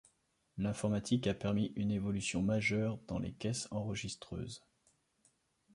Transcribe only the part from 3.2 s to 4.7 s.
caisses enregistreuses.